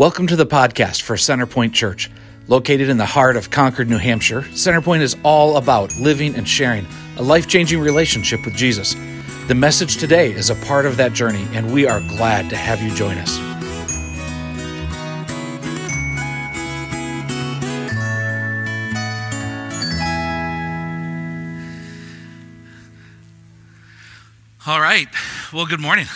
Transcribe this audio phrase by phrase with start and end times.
[0.00, 2.10] Welcome to the podcast for Centerpoint Church.
[2.48, 6.86] Located in the heart of Concord, New Hampshire, Centerpoint is all about living and sharing
[7.18, 8.94] a life changing relationship with Jesus.
[9.46, 12.80] The message today is a part of that journey, and we are glad to have
[12.80, 13.38] you join us.
[24.66, 25.08] All right.
[25.52, 26.06] Well, good morning.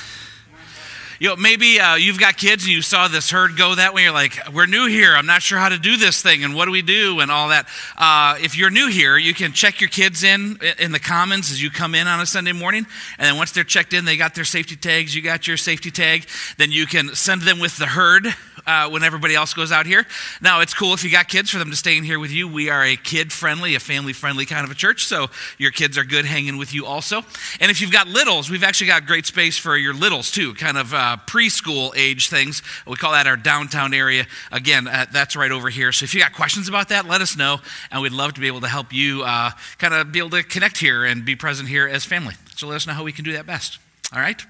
[1.20, 4.02] You know, maybe uh, you've got kids and you saw this herd go that way.
[4.02, 5.14] You're like, we're new here.
[5.14, 7.50] I'm not sure how to do this thing and what do we do and all
[7.50, 7.68] that.
[7.96, 11.62] Uh, if you're new here, you can check your kids in in the commons as
[11.62, 12.86] you come in on a Sunday morning.
[13.18, 15.14] And then once they're checked in, they got their safety tags.
[15.14, 16.26] You got your safety tag.
[16.56, 18.26] Then you can send them with the herd
[18.66, 20.06] uh, when everybody else goes out here.
[20.40, 22.48] Now, it's cool if you got kids for them to stay in here with you.
[22.48, 25.98] We are a kid friendly, a family friendly kind of a church, so your kids
[25.98, 27.22] are good hanging with you also.
[27.60, 30.78] And if you've got littles, we've actually got great space for your littles too, kind
[30.78, 32.62] of uh, preschool age things.
[32.86, 34.26] We call that our downtown area.
[34.52, 35.92] Again, uh, that's right over here.
[35.92, 38.46] So if you got questions about that, let us know, and we'd love to be
[38.46, 41.68] able to help you uh, kind of be able to connect here and be present
[41.68, 42.34] here as family.
[42.56, 43.78] So let us know how we can do that best.
[44.12, 44.40] All right?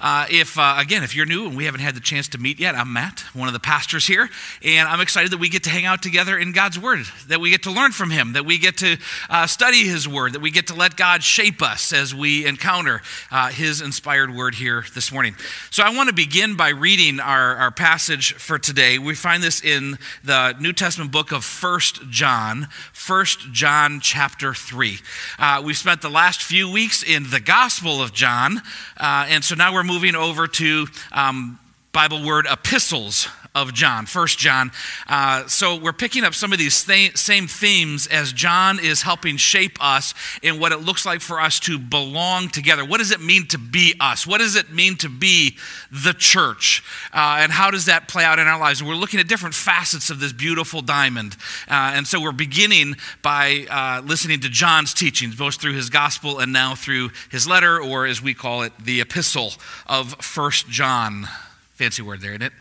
[0.00, 2.58] Uh, if, uh, again, if you're new and we haven't had the chance to meet
[2.60, 4.28] yet, I'm Matt, one of the pastors here,
[4.62, 7.50] and I'm excited that we get to hang out together in God's Word, that we
[7.50, 8.96] get to learn from Him, that we get to
[9.28, 13.02] uh, study His Word, that we get to let God shape us as we encounter
[13.30, 15.34] uh, His inspired Word here this morning.
[15.70, 18.98] So I want to begin by reading our, our passage for today.
[18.98, 24.98] We find this in the New Testament book of First John, First John chapter 3.
[25.38, 28.62] Uh, we've spent the last few weeks in the Gospel of John,
[28.96, 31.58] uh, and so now we're moving over to um,
[31.92, 33.28] Bible word epistles
[33.62, 34.70] of John, First John.
[35.08, 39.36] Uh, so we're picking up some of these th- same themes as John is helping
[39.36, 42.84] shape us in what it looks like for us to belong together.
[42.84, 44.26] What does it mean to be us?
[44.26, 45.56] What does it mean to be
[45.90, 46.84] the church?
[47.12, 48.82] Uh, and how does that play out in our lives?
[48.82, 51.36] We're looking at different facets of this beautiful diamond.
[51.68, 56.38] Uh, and so we're beginning by uh, listening to John's teachings, both through his gospel
[56.38, 59.54] and now through his letter, or as we call it, the epistle
[59.86, 61.26] of First John.
[61.74, 62.52] Fancy word there, isn't it?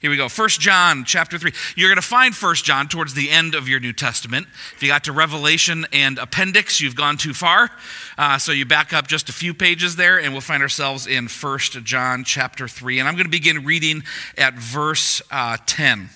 [0.00, 0.30] Here we go.
[0.30, 1.52] First John chapter 3.
[1.76, 4.46] You're going to find First John towards the end of your New Testament.
[4.74, 7.70] If you got to Revelation and appendix, you've gone too far.
[8.16, 11.28] Uh, so you back up just a few pages there, and we'll find ourselves in
[11.28, 12.98] First John chapter 3.
[12.98, 14.02] And I'm going to begin reading
[14.38, 16.08] at verse uh, 10.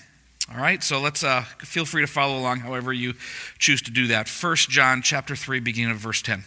[0.51, 3.13] All right, so let's uh, feel free to follow along however you
[3.59, 4.27] choose to do that.
[4.27, 6.43] First John chapter 3, beginning of verse 10.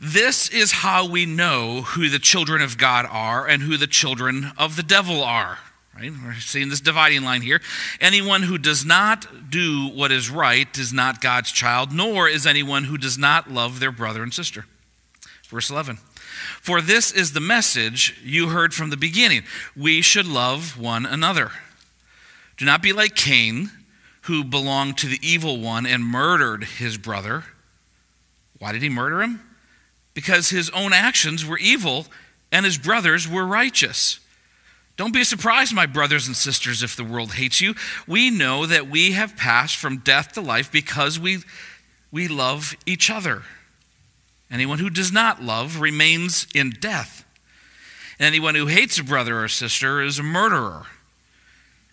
[0.00, 4.52] This is how we know who the children of God are and who the children
[4.56, 5.58] of the devil are.
[5.96, 6.10] Right?
[6.24, 7.60] We're seeing this dividing line here.
[8.00, 12.84] Anyone who does not do what is right is not God's child, nor is anyone
[12.84, 14.66] who does not love their brother and sister.
[15.48, 15.98] Verse 11.
[16.60, 19.44] For this is the message you heard from the beginning.
[19.76, 21.52] We should love one another.
[22.56, 23.70] Do not be like Cain,
[24.22, 27.44] who belonged to the evil one and murdered his brother.
[28.58, 29.40] Why did he murder him?
[30.12, 32.06] Because his own actions were evil
[32.50, 34.18] and his brothers were righteous.
[34.96, 37.74] Don't be surprised, my brothers and sisters, if the world hates you.
[38.06, 41.38] We know that we have passed from death to life because we,
[42.12, 43.42] we love each other.
[44.50, 47.24] Anyone who does not love remains in death.
[48.20, 50.86] Anyone who hates a brother or sister is a murderer.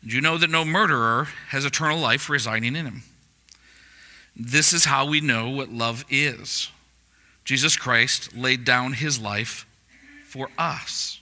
[0.03, 3.03] And you know that no murderer has eternal life residing in him.
[4.35, 6.69] This is how we know what love is.
[7.43, 9.65] Jesus Christ laid down his life
[10.27, 11.20] for us.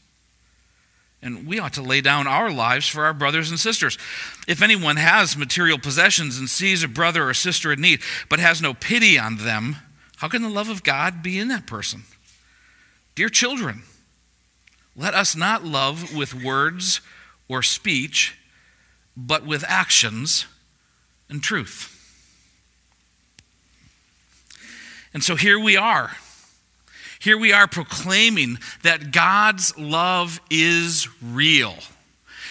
[1.22, 3.98] And we ought to lay down our lives for our brothers and sisters.
[4.48, 8.62] If anyone has material possessions and sees a brother or sister in need, but has
[8.62, 9.78] no pity on them,
[10.18, 12.04] how can the love of God be in that person?
[13.16, 13.84] Dear children,
[14.96, 17.02] let us not love with words
[17.50, 18.38] or speech,
[19.18, 20.46] but with actions
[21.30, 21.96] and truth.
[25.14, 26.12] And so here we are
[27.20, 31.76] here we are proclaiming that God's love is real.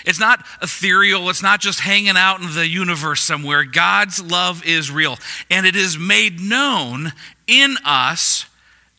[0.04, 3.64] It's not ethereal, it's not just hanging out in the universe somewhere.
[3.64, 5.18] God's love is real,
[5.50, 7.12] and it is made known
[7.46, 8.46] in us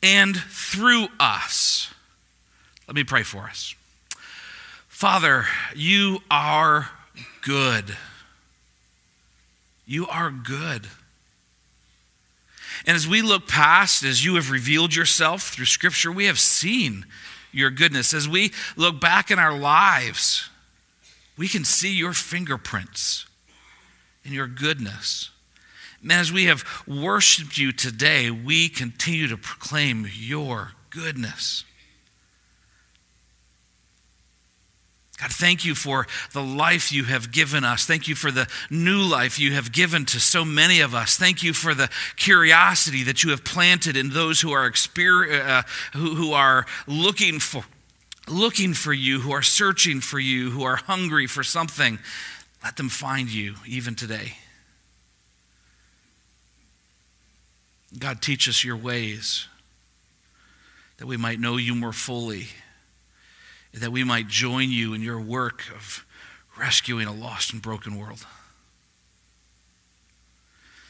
[0.04, 1.94] and through us.
[2.88, 3.76] Let me pray for us.
[4.88, 5.46] Father,
[5.76, 6.90] you are
[7.42, 7.96] good.
[9.86, 10.88] You are good.
[12.90, 17.06] And as we look past, as you have revealed yourself through Scripture, we have seen
[17.52, 18.16] your goodness.
[18.16, 20.50] As we look back in our lives,
[21.38, 23.28] we can see your fingerprints
[24.26, 25.30] and your goodness.
[26.02, 31.66] And as we have worshiped you today, we continue to proclaim your goodness.
[35.20, 37.86] God, thank you for the life you have given us.
[37.86, 41.18] Thank you for the new life you have given to so many of us.
[41.18, 45.64] Thank you for the curiosity that you have planted in those who are uh,
[45.94, 47.66] who, who are looking for
[48.30, 52.00] looking for you, who are searching for you, who are hungry for something.
[52.64, 54.38] Let them find you even today.
[57.98, 59.48] God, teach us your ways
[60.98, 62.50] that we might know you more fully
[63.74, 66.06] that we might join you in your work of
[66.58, 68.26] rescuing a lost and broken world.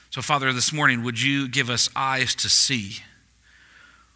[0.09, 2.97] So, Father, this morning, would you give us eyes to see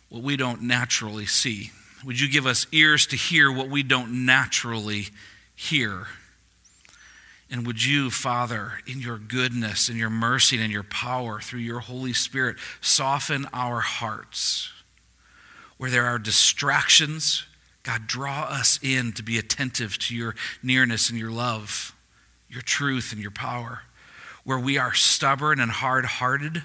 [0.10, 1.71] what we don't naturally see?
[2.04, 5.07] Would you give us ears to hear what we don't naturally
[5.56, 6.07] hear?
[7.51, 11.60] And would you, Father, in your goodness and your mercy and in your power through
[11.60, 14.71] your Holy Spirit, soften our hearts
[15.77, 17.45] where there are distractions
[17.83, 21.94] God, draw us in to be attentive to your nearness and your love,
[22.50, 23.81] your truth and your power.
[24.45, 26.63] Where we are stubborn and hard hearted,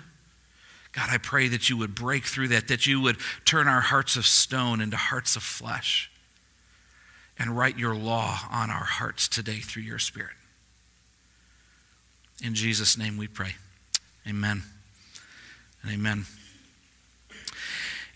[0.93, 4.17] God, I pray that you would break through that, that you would turn our hearts
[4.17, 6.11] of stone into hearts of flesh
[7.38, 10.35] and write your law on our hearts today through your Spirit.
[12.43, 13.55] In Jesus' name we pray.
[14.26, 14.62] Amen
[15.82, 16.26] and amen.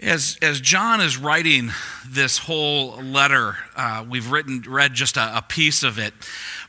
[0.02, 1.70] As, as John is writing
[2.04, 6.12] this whole letter, uh, we've written, read just a, a, piece of it.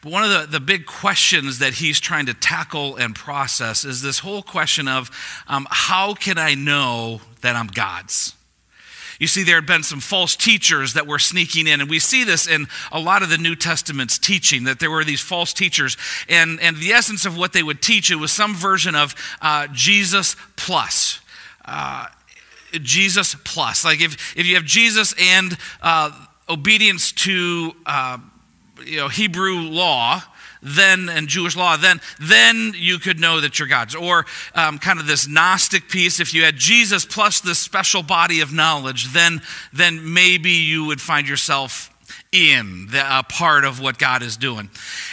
[0.03, 4.03] But one of the, the big questions that he's trying to tackle and process is
[4.03, 5.09] this whole question of
[5.47, 8.35] um, how can I know that I'm God's?
[9.19, 12.23] You see, there had been some false teachers that were sneaking in, and we see
[12.23, 15.97] this in a lot of the New Testament's teaching that there were these false teachers,
[16.29, 19.67] and, and the essence of what they would teach it was some version of uh,
[19.73, 21.19] Jesus plus.
[21.65, 22.07] Uh,
[22.81, 23.85] Jesus plus.
[23.85, 26.11] Like if, if you have Jesus and uh,
[26.49, 28.17] obedience to uh,
[28.85, 30.21] you know, Hebrew law,
[30.61, 33.95] then and Jewish law, then then you could know that you're God's.
[33.95, 34.25] Or
[34.55, 36.19] um, kind of this Gnostic piece.
[36.19, 39.41] If you had Jesus plus this special body of knowledge, then
[39.73, 41.92] then maybe you would find yourself
[42.33, 44.69] in the uh, part of what God is doing.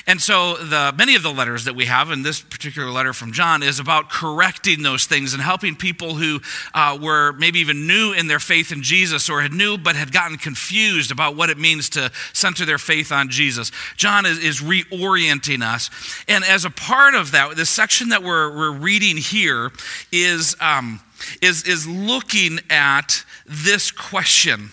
[0.06, 3.32] And so the many of the letters that we have, and this particular letter from
[3.32, 6.40] John is about correcting those things and helping people who
[6.74, 10.12] uh, were maybe even new in their faith in Jesus or had knew but had
[10.12, 13.70] gotten confused about what it means to center their faith on Jesus.
[13.96, 15.90] John is, is reorienting us.
[16.26, 19.72] And as a part of that, the section that we're, we're reading here
[20.10, 21.00] is, um,
[21.42, 24.70] is, is looking at this question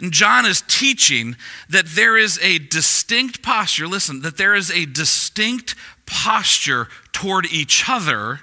[0.00, 1.36] and John is teaching
[1.68, 5.74] that there is a distinct posture, listen, that there is a distinct
[6.06, 8.40] posture toward each other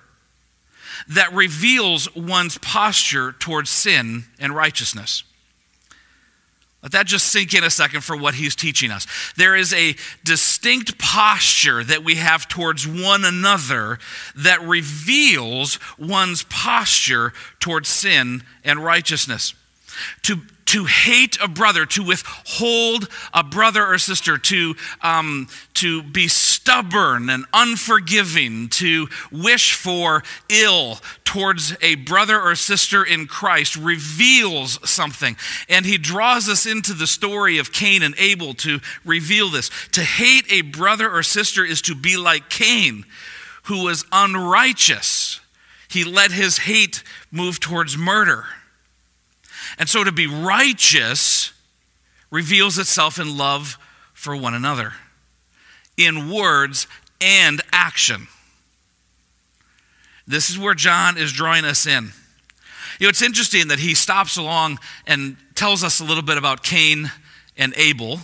[1.07, 5.24] that reveals one's posture towards sin and righteousness.
[6.81, 9.06] Let that just sink in a second for what he's teaching us.
[9.36, 14.00] There is a distinct posture that we have towards one another
[14.36, 19.54] that reveals one's posture towards sin and righteousness.
[20.24, 26.27] To, to hate a brother, to withhold a brother or sister, to, um, to be
[26.27, 34.88] stubborn and unforgiving, to wish for ill towards a brother or sister in Christ reveals
[34.88, 35.36] something.
[35.68, 39.72] And he draws us into the story of Cain and Abel to reveal this.
[39.94, 43.05] To hate a brother or sister is to be like Cain,
[43.63, 45.39] who was unrighteous.
[45.89, 47.01] He let his hate
[47.32, 48.46] move towards murder.
[49.79, 51.53] And so to be righteous
[52.29, 53.77] reveals itself in love
[54.13, 54.93] for one another,
[55.98, 56.86] in words
[57.21, 58.27] and action.
[60.27, 62.12] This is where John is drawing us in.
[63.00, 66.62] You know, it's interesting that he stops along and tells us a little bit about
[66.62, 67.12] Cain
[67.57, 68.19] and Abel.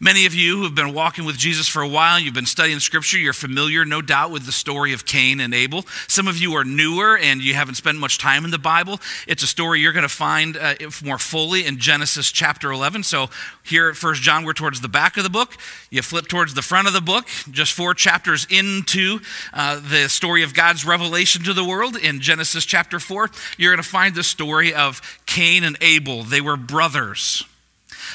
[0.00, 2.80] Many of you who have been walking with Jesus for a while, you've been studying
[2.80, 5.86] scripture, you're familiar, no doubt, with the story of Cain and Abel.
[6.06, 9.00] Some of you are newer and you haven't spent much time in the Bible.
[9.26, 13.04] It's a story you're going to find uh, more fully in Genesis chapter 11.
[13.04, 13.30] So
[13.62, 15.56] here at First John, we're towards the back of the book.
[15.90, 19.20] You flip towards the front of the book, just four chapters into
[19.54, 23.30] uh, the story of God's revelation to the world in Genesis chapter 4.
[23.56, 26.22] You're going to find the story of Cain and Abel.
[26.22, 27.44] They were brothers.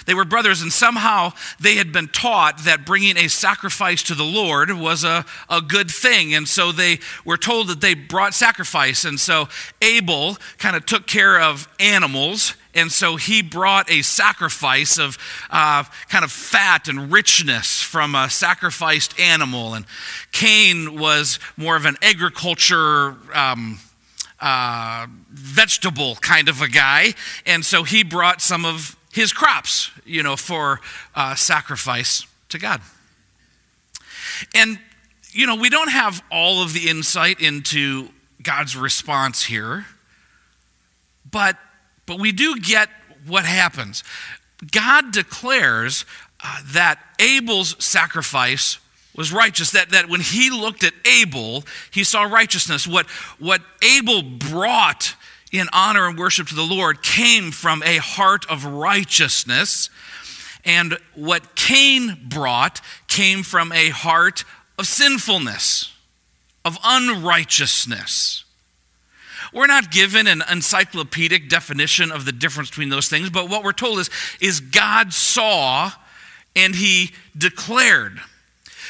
[0.06, 4.24] They were brothers, and somehow they had been taught that bringing a sacrifice to the
[4.24, 6.34] Lord was a, a good thing.
[6.34, 9.06] And so they were told that they brought sacrifice.
[9.06, 9.50] And so
[9.82, 12.56] Abel kind of took care of animals.
[12.74, 15.18] And so he brought a sacrifice of
[15.50, 19.74] uh, kind of fat and richness from a sacrificed animal.
[19.74, 19.86] And
[20.32, 23.18] Cain was more of an agriculture.
[23.34, 23.80] Um,
[24.44, 27.14] uh, vegetable kind of a guy.
[27.46, 30.80] And so he brought some of his crops, you know, for
[31.16, 32.82] uh, sacrifice to God.
[34.56, 34.80] And,
[35.32, 38.10] you know, we don't have all of the insight into
[38.42, 39.86] God's response here,
[41.30, 41.58] but,
[42.06, 42.90] but we do get
[43.26, 44.04] what happens.
[44.72, 46.06] God declares
[46.44, 48.80] uh, that Abel's sacrifice
[49.16, 52.88] was righteous, that, that when he looked at Abel, he saw righteousness.
[52.88, 53.08] What,
[53.40, 55.16] what Abel brought
[55.52, 59.90] in honor and worship to the Lord came from a heart of righteousness.
[60.64, 64.44] And what Cain brought came from a heart
[64.78, 65.94] of sinfulness,
[66.64, 68.46] of unrighteousness.
[69.54, 73.74] We're not given an encyclopedic definition of the difference between those things, but what we're
[73.74, 75.92] told is, is God saw
[76.56, 78.22] and he declared.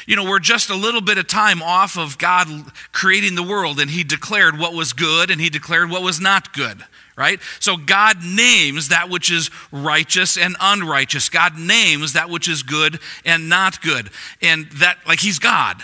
[0.06, 2.48] You know, we're just a little bit of time off of God
[2.92, 6.54] creating the world, and he declared what was good and he declared what was not
[6.54, 6.84] good
[7.18, 7.40] right?
[7.60, 11.30] So God names that which is righteous and unrighteous.
[11.30, 14.10] God names that which is good and not good.
[14.42, 15.84] And that, like, He's God.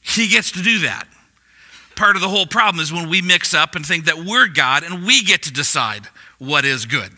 [0.00, 1.06] He gets to do that.
[1.96, 4.82] Part of the whole problem is when we mix up and think that we're God
[4.82, 6.08] and we get to decide
[6.38, 7.12] what is good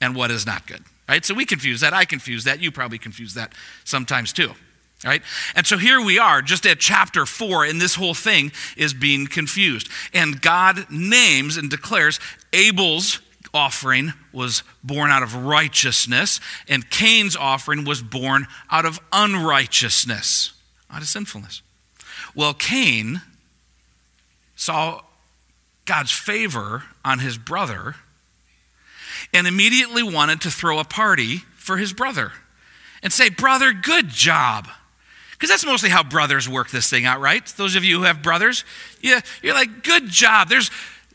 [0.00, 1.24] and what is not good, right?
[1.24, 1.92] So we confuse that.
[1.92, 2.60] I confuse that.
[2.60, 3.52] You probably confuse that
[3.84, 4.52] sometimes too.
[5.04, 5.22] Right?
[5.54, 9.26] And so here we are, just at chapter four, and this whole thing is being
[9.26, 9.88] confused.
[10.14, 12.18] And God names and declares
[12.52, 13.20] Abel's
[13.52, 20.52] offering was born out of righteousness, and Cain's offering was born out of unrighteousness,
[20.90, 21.62] out of sinfulness.
[22.34, 23.20] Well, Cain
[24.56, 25.02] saw
[25.84, 27.96] God's favor on his brother
[29.32, 32.32] and immediately wanted to throw a party for his brother
[33.02, 34.68] and say, Brother, good job.
[35.36, 37.46] Because that's mostly how brothers work this thing out, right?
[37.56, 38.64] Those of you who have brothers,
[39.02, 40.48] yeah, you're like, good job.
[40.48, 40.70] There's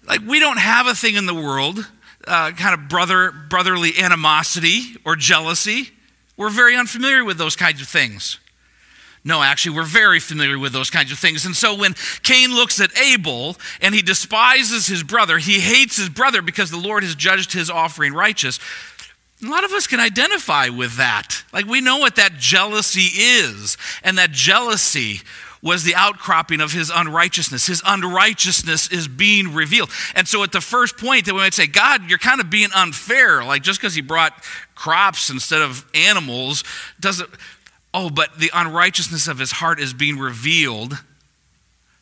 [0.07, 1.87] like we don't have a thing in the world,
[2.27, 5.89] uh, kind of brother brotherly animosity or jealousy.
[6.37, 8.39] We're very unfamiliar with those kinds of things.
[9.23, 11.45] No, actually, we're very familiar with those kinds of things.
[11.45, 16.09] And so when Cain looks at Abel and he despises his brother, he hates his
[16.09, 18.59] brother because the Lord has judged his offering righteous.
[19.43, 21.43] A lot of us can identify with that.
[21.51, 25.21] Like we know what that jealousy is, and that jealousy
[25.63, 27.67] was the outcropping of his unrighteousness.
[27.67, 29.91] His unrighteousness is being revealed.
[30.15, 32.69] And so, at the first point, that we might say, God, you're kind of being
[32.75, 33.43] unfair.
[33.43, 34.33] Like just because he brought
[34.75, 36.63] crops instead of animals
[36.99, 37.29] doesn't.
[37.93, 40.97] Oh, but the unrighteousness of his heart is being revealed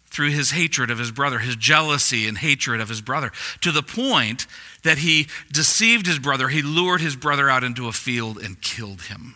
[0.10, 3.84] through his hatred of his brother, his jealousy and hatred of his brother, to the
[3.84, 4.48] point
[4.84, 6.48] that he deceived his brother.
[6.50, 9.36] He lured his brother out into a field and killed him.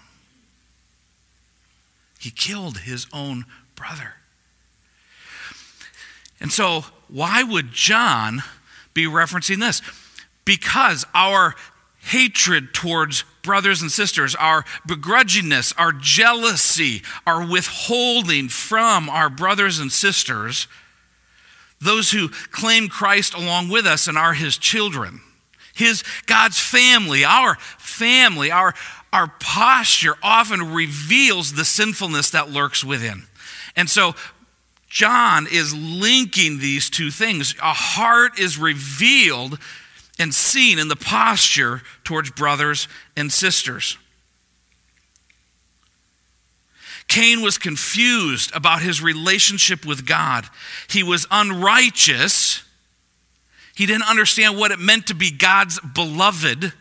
[2.19, 4.13] He killed his own brother.
[6.39, 8.43] And so, why would John
[8.93, 9.81] be referencing this?
[10.45, 11.55] Because our
[11.99, 19.91] hatred towards brothers and sisters, our begrudgingness, our jealousy, our withholding from our brothers and
[19.91, 20.67] sisters,
[21.79, 25.21] those who claim Christ along with us and are his children,
[25.75, 28.73] his God's family, our family, our,
[29.11, 33.23] our posture often reveals the sinfulness that lurks within.
[33.75, 34.15] And so
[34.87, 37.55] John is linking these two things.
[37.61, 39.59] A heart is revealed
[40.19, 43.97] and seen in the posture towards brothers and sisters.
[47.07, 50.45] Cain was confused about his relationship with God.
[50.89, 52.63] He was unrighteous.
[53.75, 56.73] He didn't understand what it meant to be God's beloved.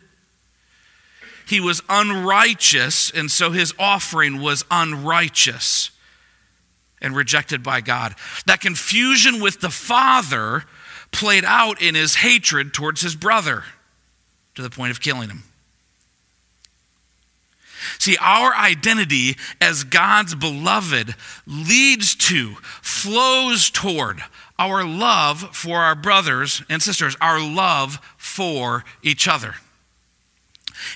[1.46, 5.90] He was unrighteous, and so his offering was unrighteous
[7.00, 8.14] and rejected by God.
[8.46, 10.64] That confusion with the Father
[11.12, 13.64] played out in his hatred towards his brother
[14.54, 15.44] to the point of killing him.
[17.98, 21.14] See, our identity as God's beloved
[21.46, 24.22] leads to, flows toward
[24.58, 29.56] our love for our brothers and sisters, our love for each other.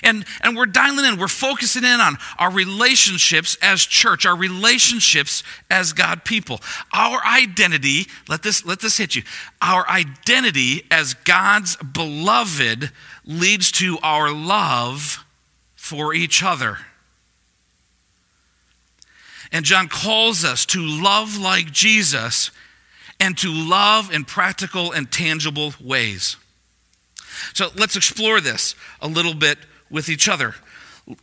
[0.03, 5.43] And, and we're dialing in, we're focusing in on our relationships as church, our relationships
[5.69, 6.61] as God people.
[6.93, 9.23] Our identity, let this, let this hit you.
[9.61, 12.91] Our identity as God's beloved
[13.25, 15.25] leads to our love
[15.75, 16.79] for each other.
[19.51, 22.51] And John calls us to love like Jesus
[23.19, 26.37] and to love in practical and tangible ways.
[27.53, 30.55] So let's explore this a little bit with each other.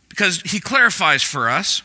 [0.09, 1.81] Because he clarifies for us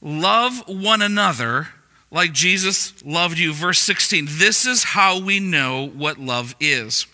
[0.00, 1.68] love one another
[2.10, 3.52] like Jesus loved you.
[3.52, 7.06] Verse 16 this is how we know what love is.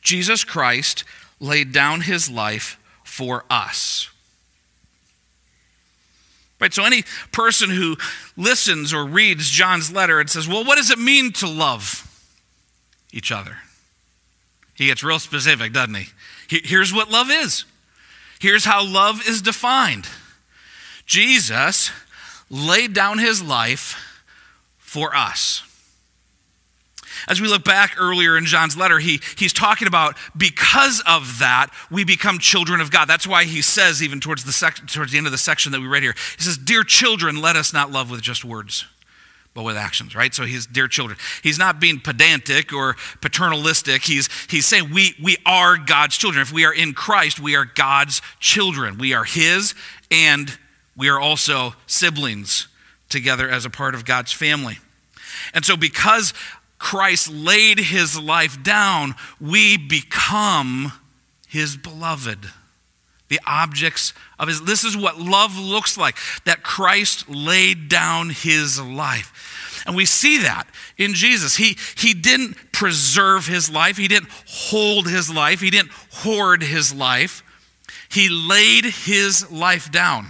[0.00, 1.04] Jesus Christ
[1.40, 4.08] laid down his life for us.
[6.62, 7.96] Right, so any person who
[8.36, 12.08] listens or reads John's letter and says, Well, what does it mean to love
[13.12, 13.58] each other?
[14.82, 16.08] He gets real specific, doesn't he?
[16.48, 17.64] Here's what love is.
[18.40, 20.08] Here's how love is defined
[21.06, 21.92] Jesus
[22.50, 23.96] laid down his life
[24.78, 25.62] for us.
[27.28, 31.68] As we look back earlier in John's letter, he, he's talking about because of that,
[31.88, 33.06] we become children of God.
[33.06, 35.80] That's why he says, even towards the, sec- towards the end of the section that
[35.80, 38.86] we read here, he says, Dear children, let us not love with just words,
[39.54, 40.34] but with actions, right?
[40.34, 41.18] So he's dear children.
[41.42, 44.02] He's not being pedantic or paternalistic.
[44.02, 46.42] He's, he's saying we, we are God's children.
[46.42, 48.96] If we are in Christ, we are God's children.
[48.96, 49.74] We are his,
[50.10, 50.56] and
[50.96, 52.68] we are also siblings
[53.08, 54.78] together as a part of God's family.
[55.52, 56.32] And so, because
[56.78, 60.92] Christ laid his life down, we become
[61.46, 62.50] his beloved.
[63.32, 64.60] The objects of his.
[64.60, 69.82] This is what love looks like that Christ laid down his life.
[69.86, 70.66] And we see that
[70.98, 71.56] in Jesus.
[71.56, 76.94] He, he didn't preserve his life, he didn't hold his life, he didn't hoard his
[76.94, 77.42] life.
[78.10, 80.26] He laid his life down.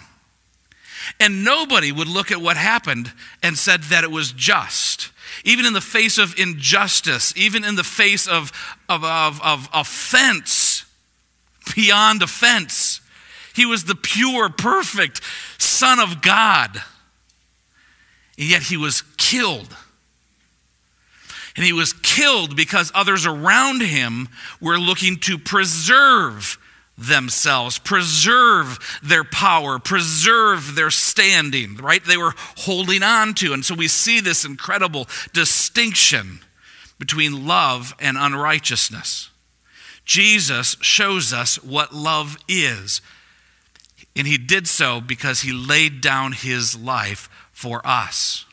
[1.18, 5.10] And nobody would look at what happened and said that it was just
[5.44, 8.52] even in the face of injustice, even in the face of,
[8.88, 10.84] of, of, of offense,
[11.74, 12.91] beyond offense.
[13.54, 15.20] He was the pure, perfect
[15.58, 16.82] Son of God.
[18.38, 19.76] And yet he was killed.
[21.54, 24.28] And he was killed because others around him
[24.60, 26.58] were looking to preserve
[26.96, 32.04] themselves, preserve their power, preserve their standing, right?
[32.04, 33.52] They were holding on to.
[33.52, 36.40] And so we see this incredible distinction
[36.98, 39.30] between love and unrighteousness.
[40.04, 43.00] Jesus shows us what love is.
[44.14, 48.44] And he did so because he laid down his life for us.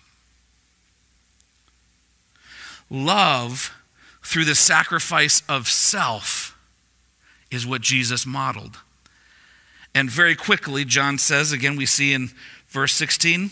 [2.89, 3.75] Love,
[4.23, 6.57] through the sacrifice of self,
[7.51, 8.77] is what Jesus modeled.
[9.93, 12.29] And very quickly, John says, again, we see in
[12.67, 13.49] verse 16,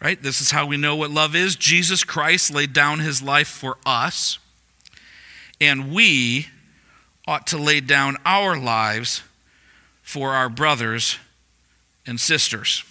[0.00, 0.22] right?
[0.22, 1.56] This is how we know what love is.
[1.56, 4.38] Jesus Christ laid down his life for us,
[5.60, 6.48] and we
[7.26, 9.22] ought to lay down our lives
[10.02, 11.18] for our brothers
[12.06, 12.84] and sisters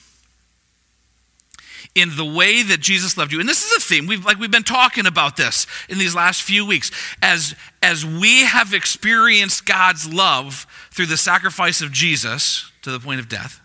[1.96, 3.40] in the way that Jesus loved you.
[3.40, 4.08] And this is a theme.
[4.08, 6.92] We've like we've been talking about this in these last few weeks.
[7.22, 13.20] As as we have experienced God's love through the sacrifice of Jesus to the point
[13.20, 13.60] of death,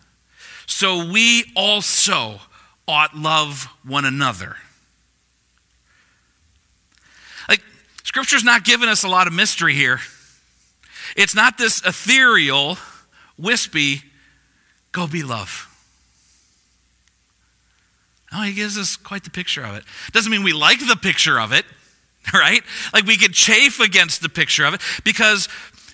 [0.66, 2.40] so we also
[2.88, 4.56] ought love one another.
[7.48, 7.62] Like
[8.02, 10.00] scripture's not giving us a lot of mystery here.
[11.16, 12.78] It's not this ethereal,
[13.38, 14.02] wispy,
[14.94, 15.68] go be love.
[18.32, 19.84] Oh, he gives us quite the picture of it.
[20.12, 21.66] Doesn't mean we like the picture of it,
[22.34, 22.62] right?
[22.94, 25.48] Like we could chafe against the picture of it because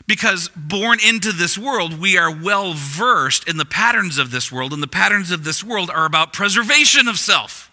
[0.07, 4.73] because born into this world, we are well versed in the patterns of this world,
[4.73, 7.71] and the patterns of this world are about preservation of self,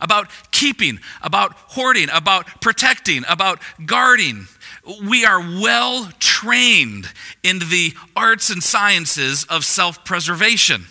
[0.00, 4.48] about keeping, about hoarding, about protecting, about guarding.
[5.02, 10.86] We are well trained in the arts and sciences of self preservation.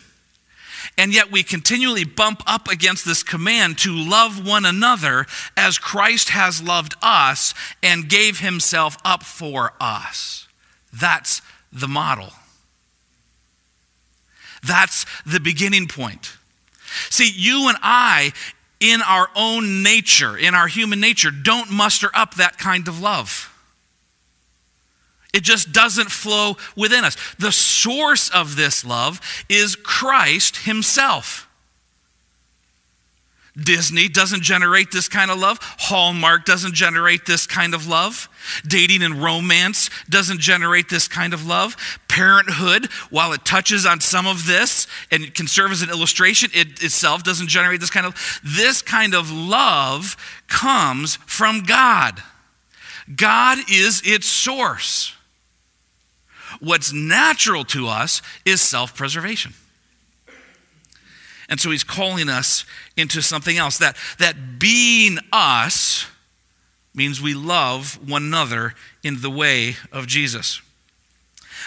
[0.97, 5.25] And yet we continually bump up against this command to love one another
[5.57, 7.53] as Christ has loved us
[7.83, 10.47] and gave himself up for us.
[10.93, 12.29] That's the model.
[14.65, 16.37] That's the beginning point.
[17.09, 18.31] See, you and I,
[18.79, 23.51] in our own nature, in our human nature, don't muster up that kind of love.
[25.35, 27.17] It just doesn't flow within us.
[27.37, 29.19] The source of this love
[29.49, 31.49] is Christ Himself.
[33.61, 35.59] Disney doesn't generate this kind of love.
[35.61, 38.29] Hallmark doesn't generate this kind of love.
[38.65, 41.75] Dating and romance doesn't generate this kind of love.
[42.07, 46.81] Parenthood, while it touches on some of this and can serve as an illustration, it
[46.81, 50.15] itself doesn't generate this kind of this kind of love
[50.47, 52.23] comes from God.
[53.13, 55.14] God is its source.
[56.59, 59.53] What's natural to us is self preservation.
[61.47, 62.65] And so he's calling us
[62.97, 63.77] into something else.
[63.77, 66.07] That, that being us
[66.93, 70.61] means we love one another in the way of Jesus.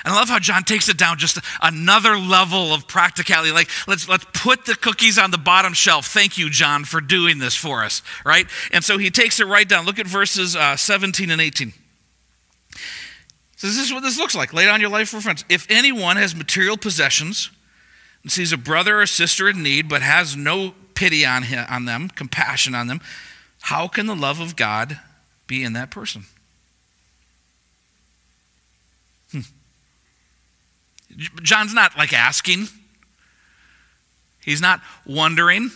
[0.04, 3.50] And I love how John takes it down just another level of practicality.
[3.50, 6.06] Like, let's, let's put the cookies on the bottom shelf.
[6.06, 8.46] Thank you, John, for doing this for us, right?
[8.72, 9.86] And so he takes it right down.
[9.86, 11.72] Look at verses uh, 17 and 18.
[13.58, 14.52] So this is what this looks like.
[14.54, 15.44] Lay down your life for friends.
[15.48, 17.50] If anyone has material possessions
[18.22, 21.84] and sees a brother or sister in need but has no pity on, him, on
[21.84, 23.00] them, compassion on them,
[23.62, 25.00] how can the love of God
[25.48, 26.22] be in that person?
[29.32, 29.40] Hmm.
[31.42, 32.68] John's not like asking.
[34.40, 35.72] He's not wondering.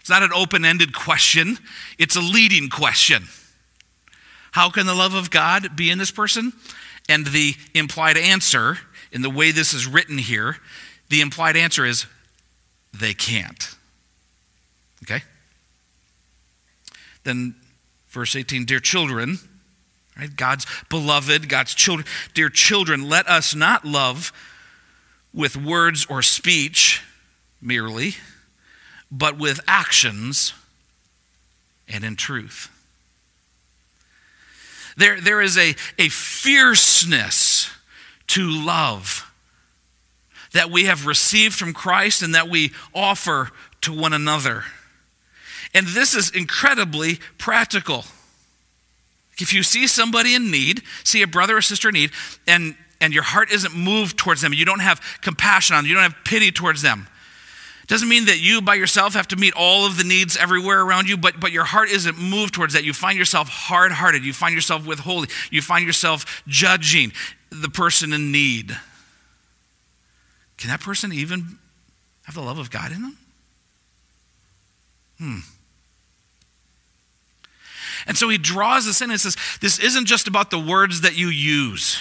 [0.00, 1.58] It's not an open ended question,
[1.98, 3.24] it's a leading question.
[4.52, 6.54] How can the love of God be in this person?
[7.08, 8.78] And the implied answer,
[9.10, 10.58] in the way this is written here,
[11.08, 12.06] the implied answer is
[12.92, 13.74] they can't.
[15.04, 15.22] Okay?
[17.24, 17.54] Then
[18.08, 19.38] verse 18, dear children,
[20.18, 20.34] right?
[20.34, 24.32] God's beloved, God's children, dear children, let us not love
[25.32, 27.02] with words or speech
[27.60, 28.16] merely,
[29.10, 30.52] but with actions
[31.86, 32.70] and in truth.
[34.98, 37.70] There, there is a, a fierceness
[38.28, 39.32] to love
[40.52, 43.50] that we have received from Christ and that we offer
[43.82, 44.64] to one another.
[45.72, 48.04] And this is incredibly practical.
[49.38, 52.10] If you see somebody in need, see a brother or sister in need,
[52.48, 55.94] and, and your heart isn't moved towards them, you don't have compassion on them, you
[55.94, 57.06] don't have pity towards them,
[57.88, 61.08] doesn't mean that you by yourself have to meet all of the needs everywhere around
[61.08, 62.84] you, but, but your heart isn't moved towards that.
[62.84, 64.24] You find yourself hard hearted.
[64.24, 65.30] You find yourself withholding.
[65.50, 67.12] You find yourself judging
[67.50, 68.76] the person in need.
[70.58, 71.58] Can that person even
[72.24, 73.16] have the love of God in them?
[75.18, 75.38] Hmm.
[78.06, 81.16] And so he draws this in and says, This isn't just about the words that
[81.16, 81.98] you use.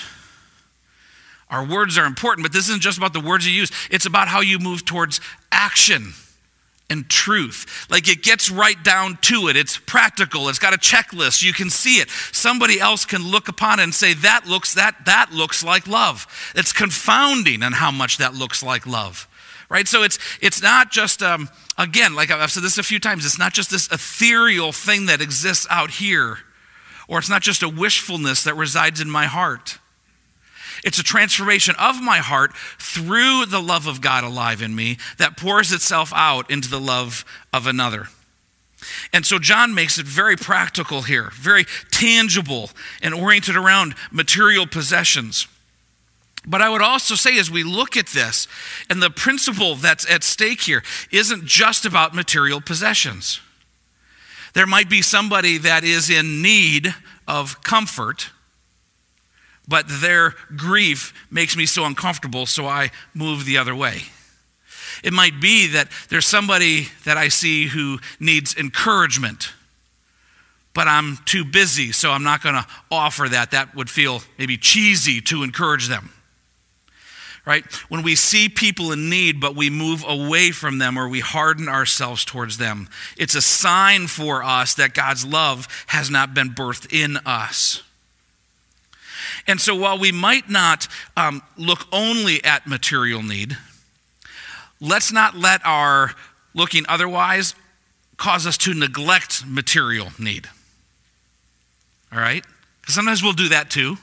[1.50, 4.28] Our words are important, but this isn't just about the words you use, it's about
[4.28, 6.14] how you move towards action
[6.90, 7.88] and truth.
[7.90, 9.58] Like it gets right down to it.
[9.58, 10.50] It's practical.
[10.50, 11.44] It's got a checklist.
[11.44, 12.10] You can see it.
[12.10, 16.28] Somebody else can look upon it and say that looks that that looks like love.
[16.56, 19.28] It's confounding on how much that looks like love.
[19.70, 19.88] Right?
[19.88, 23.40] So it's it's not just um, again, like I've said this a few times, it's
[23.40, 26.40] not just this ethereal thing that exists out here,
[27.10, 29.80] or it's not just a wishfulness that resides in my heart.
[30.88, 35.36] It's a transformation of my heart through the love of God alive in me that
[35.36, 38.08] pours itself out into the love of another.
[39.12, 42.70] And so John makes it very practical here, very tangible
[43.02, 45.50] and oriented around material possessions.
[46.48, 48.48] But I would also say, as we look at this,
[48.90, 53.42] and the principle that's at stake here isn't just about material possessions.
[54.54, 56.96] There might be somebody that is in need
[57.28, 58.30] of comfort
[59.68, 64.04] but their grief makes me so uncomfortable, so I move the other way.
[65.04, 69.54] It might be that there's somebody that I see who needs encouragement,
[70.74, 73.52] but I'm too busy, so I'm not going to offer that.
[73.52, 76.12] That would feel maybe cheesy to encourage them.
[77.46, 77.64] Right?
[77.90, 81.70] When we see people in need, but we move away from them or we harden
[81.70, 86.92] ourselves towards them, it's a sign for us that God's love has not been birthed
[86.92, 87.84] in us.
[89.48, 93.58] And so while we might not um, look only at material need,
[94.80, 96.14] let's not let our
[96.54, 97.56] looking otherwise
[98.18, 100.48] cause us to neglect material need.
[102.12, 102.44] All right?
[102.82, 103.98] Because sometimes we'll do that too.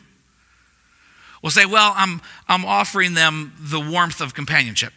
[1.43, 4.93] We'll say, well, I'm, I'm offering them the warmth of companionship.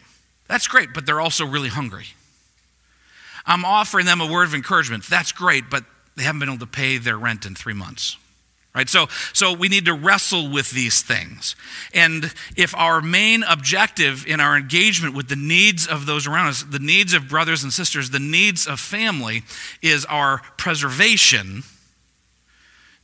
[0.46, 2.06] That's great, but they're also really hungry.
[3.44, 5.04] I'm offering them a word of encouragement.
[5.04, 5.84] That's great, but
[6.16, 8.16] they haven't been able to pay their rent in three months.
[8.78, 8.88] Right?
[8.88, 11.56] So, so we need to wrestle with these things.
[11.92, 16.62] And if our main objective in our engagement with the needs of those around us,
[16.62, 19.42] the needs of brothers and sisters, the needs of family,
[19.82, 21.64] is our preservation,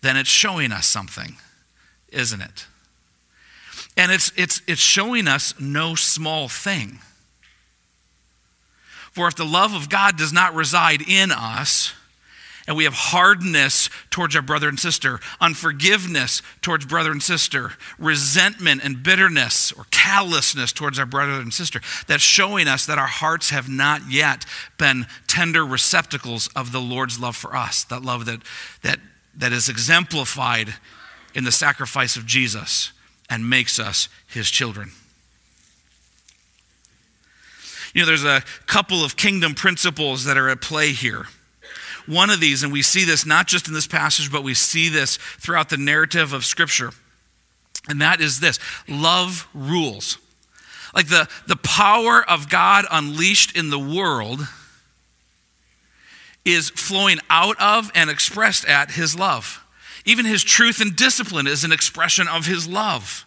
[0.00, 1.38] then it's showing us something,
[2.10, 2.66] isn't it?
[3.96, 7.00] And it's, it's, it's showing us no small thing.
[9.10, 11.94] For if the love of God does not reside in us,
[12.66, 18.82] and we have hardness towards our brother and sister, unforgiveness towards brother and sister, resentment
[18.82, 21.80] and bitterness or callousness towards our brother and sister.
[22.06, 24.46] That's showing us that our hearts have not yet
[24.78, 28.40] been tender receptacles of the Lord's love for us, that love that,
[28.82, 28.98] that,
[29.36, 30.74] that is exemplified
[31.34, 32.92] in the sacrifice of Jesus
[33.28, 34.92] and makes us his children.
[37.92, 41.26] You know, there's a couple of kingdom principles that are at play here
[42.06, 44.88] one of these, and we see this not just in this passage, but we see
[44.88, 46.90] this throughout the narrative of Scripture.
[47.88, 50.18] And that is this love rules.
[50.94, 54.46] Like the, the power of God unleashed in the world
[56.44, 59.64] is flowing out of and expressed at his love.
[60.04, 63.24] Even his truth and discipline is an expression of his love.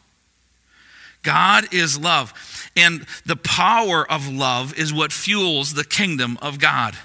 [1.24, 2.34] God is love.
[2.76, 6.96] And the power of love is what fuels the kingdom of God.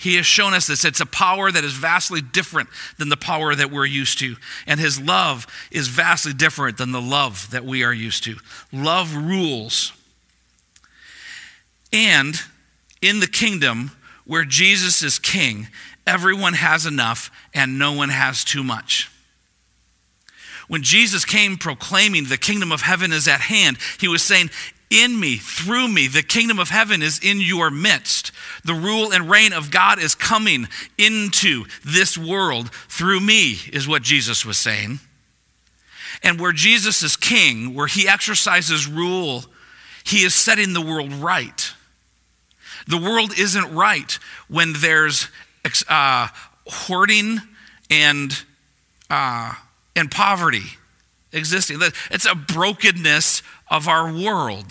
[0.00, 0.86] He has shown us this.
[0.86, 4.36] It's a power that is vastly different than the power that we're used to.
[4.66, 8.36] And his love is vastly different than the love that we are used to.
[8.72, 9.92] Love rules.
[11.92, 12.34] And
[13.02, 13.90] in the kingdom
[14.24, 15.68] where Jesus is king,
[16.06, 19.10] everyone has enough and no one has too much.
[20.66, 24.48] When Jesus came proclaiming the kingdom of heaven is at hand, he was saying,
[24.90, 28.32] In me, through me, the kingdom of heaven is in your midst.
[28.64, 30.66] The rule and reign of God is coming
[30.98, 34.98] into this world through me, is what Jesus was saying.
[36.24, 39.44] And where Jesus is king, where he exercises rule,
[40.04, 41.72] he is setting the world right.
[42.88, 45.28] The world isn't right when there's
[45.88, 46.28] uh,
[46.66, 47.38] hoarding
[47.88, 48.42] and
[49.08, 49.54] uh,
[49.94, 50.64] and poverty
[51.32, 51.78] existing.
[52.10, 54.66] It's a brokenness of our world.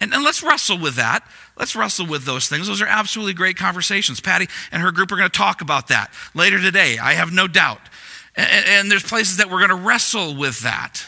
[0.00, 1.26] And, and let's wrestle with that.
[1.56, 2.66] Let's wrestle with those things.
[2.66, 4.20] Those are absolutely great conversations.
[4.20, 7.46] Patty and her group are going to talk about that later today, I have no
[7.46, 7.80] doubt.
[8.34, 11.06] And, and there's places that we're going to wrestle with that.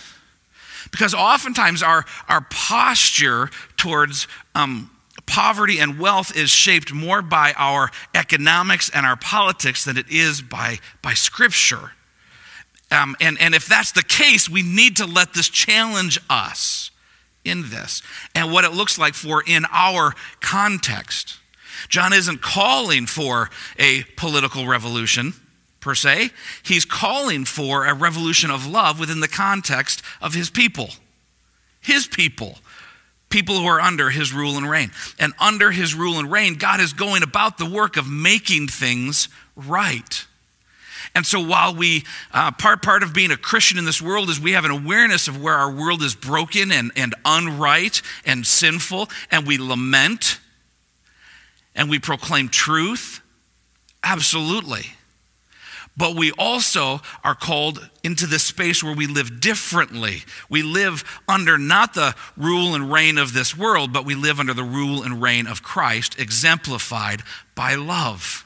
[0.91, 4.91] Because oftentimes our, our posture towards um,
[5.27, 10.41] poverty and wealth is shaped more by our economics and our politics than it is
[10.41, 11.93] by, by Scripture.
[12.95, 16.91] Um, and, and if that's the case, we need to let this challenge us
[17.45, 18.03] in this
[18.35, 21.39] and what it looks like for in our context.
[21.89, 25.35] John isn't calling for a political revolution
[25.81, 26.31] per se,
[26.63, 30.91] he's calling for a revolution of love within the context of his people.
[31.81, 32.59] His people
[33.35, 34.93] people who are under his rule and reign.
[35.19, 39.29] And under his rule and reign, God is going about the work of making things
[39.57, 40.25] right.
[41.15, 44.41] And so, while we, uh, part, part of being a Christian in this world is
[44.41, 49.09] we have an awareness of where our world is broken and, and unright and sinful,
[49.31, 50.41] and we lament
[51.75, 53.21] and we proclaim truth.
[54.03, 54.87] Absolutely.
[55.97, 60.25] But we also are called into this space where we live differently.
[60.49, 64.55] We live under not the rule and reign of this world, but we live under
[64.55, 67.23] the rule and reign of Christ, exemplified
[67.55, 68.44] by love.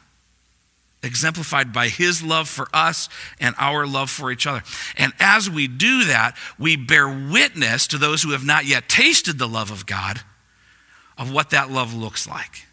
[1.03, 3.09] Exemplified by his love for us
[3.41, 4.63] and our love for each other.
[4.97, 9.39] And as we do that, we bear witness to those who have not yet tasted
[9.39, 10.21] the love of God
[11.17, 12.67] of what that love looks like.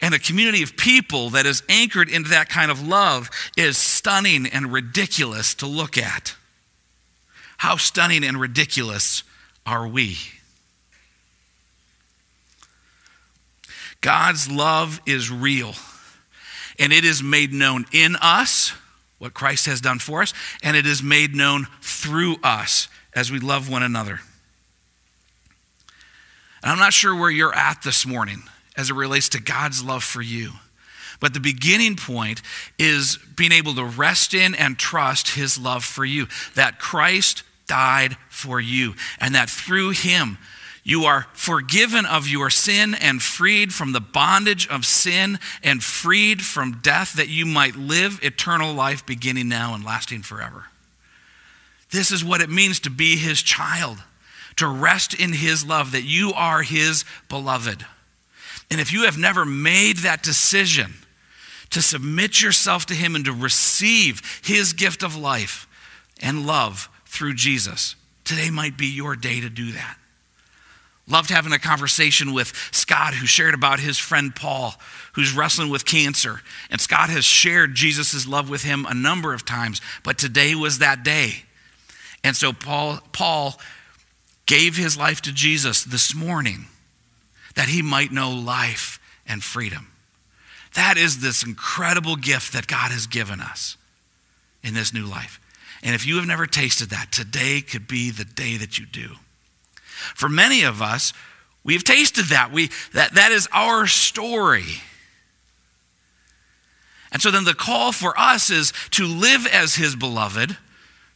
[0.00, 4.46] And a community of people that is anchored into that kind of love is stunning
[4.46, 6.36] and ridiculous to look at.
[7.58, 9.22] How stunning and ridiculous
[9.66, 10.16] are we?
[14.00, 15.74] God's love is real,
[16.80, 18.72] and it is made known in us,
[19.18, 23.38] what Christ has done for us, and it is made known through us as we
[23.38, 24.20] love one another.
[26.62, 28.42] And I'm not sure where you're at this morning
[28.76, 30.52] as it relates to God's love for you.
[31.20, 32.40] But the beginning point
[32.78, 38.16] is being able to rest in and trust his love for you, that Christ died
[38.30, 40.38] for you, and that through him,
[40.82, 46.42] you are forgiven of your sin and freed from the bondage of sin and freed
[46.42, 50.66] from death that you might live eternal life beginning now and lasting forever.
[51.90, 53.98] This is what it means to be his child,
[54.56, 57.84] to rest in his love, that you are his beloved.
[58.70, 60.94] And if you have never made that decision
[61.70, 65.66] to submit yourself to Him and to receive His gift of life
[66.20, 69.96] and love through Jesus, today might be your day to do that.
[71.10, 74.74] Loved having a conversation with Scott, who shared about his friend Paul,
[75.14, 76.40] who's wrestling with cancer.
[76.70, 80.78] And Scott has shared Jesus' love with him a number of times, but today was
[80.78, 81.44] that day.
[82.22, 83.58] And so Paul, Paul
[84.46, 86.66] gave his life to Jesus this morning
[87.56, 89.88] that he might know life and freedom.
[90.74, 93.76] That is this incredible gift that God has given us
[94.62, 95.40] in this new life.
[95.82, 99.16] And if you have never tasted that, today could be the day that you do.
[100.14, 101.12] For many of us,
[101.64, 102.52] we've tasted that.
[102.52, 104.82] We, that, that is our story.
[107.12, 110.56] And so then the call for us is to live as his beloved,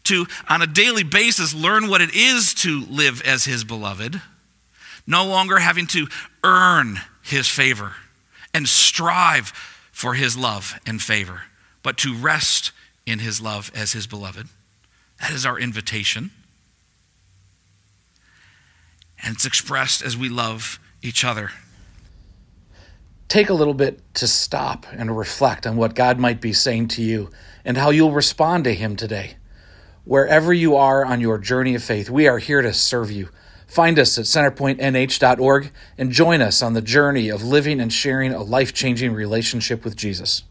[0.04, 4.20] to on a daily basis learn what it is to live as his beloved
[5.06, 6.08] no longer having to
[6.42, 7.94] earn his favor
[8.52, 9.48] and strive
[9.92, 11.42] for his love and favor,
[11.82, 12.72] but to rest
[13.06, 14.48] in his love as his beloved.
[15.20, 16.30] That is our invitation.
[19.24, 21.50] And it's expressed as we love each other.
[23.26, 27.02] take a little bit to stop and reflect on what God might be saying to
[27.02, 27.30] you
[27.64, 29.34] and how you'll respond to Him today.
[30.04, 33.30] Wherever you are on your journey of faith, we are here to serve you.
[33.66, 38.42] Find us at centerpointnh.org and join us on the journey of living and sharing a
[38.42, 40.44] life changing relationship with Jesus.